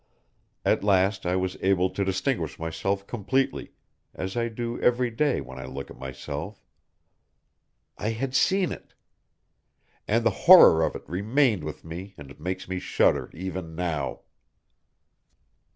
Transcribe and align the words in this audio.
At 0.65 0.83
last 0.83 1.27
I 1.27 1.35
was 1.35 1.57
able 1.61 1.87
to 1.91 2.03
distinguish 2.03 2.57
myself 2.57 3.05
completely, 3.05 3.73
as 4.15 4.35
I 4.35 4.47
do 4.49 4.81
every 4.81 5.11
day 5.11 5.41
when 5.41 5.59
I 5.59 5.65
look 5.65 5.91
at 5.91 5.99
myself. 5.99 6.65
I 7.99 8.09
had 8.09 8.33
seen 8.33 8.71
it! 8.71 8.95
And 10.07 10.25
the 10.25 10.31
horror 10.49 10.83
of 10.83 10.95
it 10.95 11.07
remained 11.07 11.63
with 11.63 11.85
me 11.85 12.15
and 12.17 12.39
makes 12.39 12.67
me 12.67 12.79
shudder 12.79 13.29
even 13.31 13.75
now. 13.75 14.21